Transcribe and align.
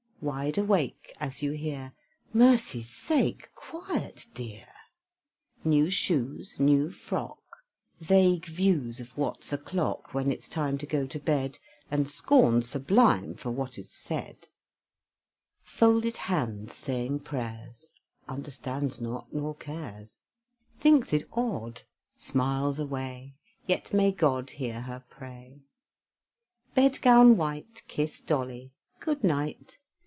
Wide 0.23 0.59
a 0.59 0.63
wake; 0.63 1.15
as 1.19 1.41
you 1.41 1.49
hear, 1.53 1.93
"Mercy's 2.31 2.91
sake, 2.91 3.49
quiet, 3.55 4.27
dear!" 4.35 4.67
New 5.63 5.89
shoes, 5.89 6.59
new 6.59 6.91
frock; 6.91 7.41
Vague 7.99 8.45
views 8.45 8.99
of 8.99 9.17
what's 9.17 9.51
o'clock 9.51 10.13
When 10.13 10.31
it's 10.31 10.47
time 10.47 10.77
to 10.77 10.85
go 10.85 11.07
to 11.07 11.19
bed, 11.19 11.57
And 11.89 12.07
scorn 12.07 12.61
sublime 12.61 13.33
for 13.33 13.49
what 13.49 13.79
is 13.79 13.89
said 13.91 14.47
Folded 15.63 16.17
hands, 16.17 16.75
saying 16.75 17.21
prayers, 17.21 17.91
Understands 18.27 19.01
not 19.01 19.33
nor 19.33 19.55
cares 19.55 20.21
Thinks 20.79 21.13
it 21.13 21.23
odd, 21.33 21.81
smiles 22.15 22.77
away; 22.77 23.33
Yet 23.65 23.91
may 23.91 24.11
God 24.11 24.51
hear 24.51 24.81
her 24.81 25.03
pray! 25.09 25.61
Bed 26.75 27.01
gown 27.01 27.37
white, 27.37 27.81
kiss 27.87 28.21
Dolly; 28.21 28.71
Good 28.99 29.23
night! 29.23 29.79